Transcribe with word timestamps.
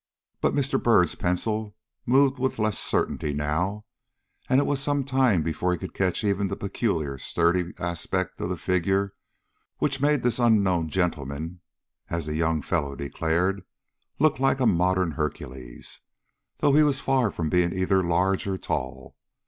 But 0.41 0.55
Mr. 0.55 0.81
Byrd's 0.81 1.13
pencil 1.13 1.75
moved 2.07 2.39
with 2.39 2.57
less 2.57 2.79
certainty 2.79 3.33
now, 3.35 3.85
and 4.49 4.59
it 4.59 4.65
was 4.65 4.79
some 4.79 5.03
time 5.03 5.43
before 5.43 5.73
he 5.73 5.77
could 5.77 5.93
catch 5.93 6.23
even 6.23 6.47
the 6.47 6.55
peculiarly 6.55 7.19
sturdy 7.19 7.71
aspect 7.77 8.41
of 8.41 8.49
the 8.49 8.57
figure 8.57 9.13
which 9.77 10.01
made 10.01 10.23
this 10.23 10.39
unknown 10.39 10.89
gentleman, 10.89 11.61
as 12.09 12.25
the 12.25 12.33
young 12.35 12.63
fellow 12.63 12.95
declared, 12.95 13.63
look 14.17 14.39
like 14.39 14.59
a 14.59 14.65
modern 14.65 15.11
Hercules, 15.11 15.99
though 16.57 16.73
he 16.73 16.81
was 16.81 16.99
far 16.99 17.29
from 17.29 17.49
being 17.51 17.71
either 17.71 18.03
large 18.03 18.47
or 18.47 18.57
tall. 18.57 19.15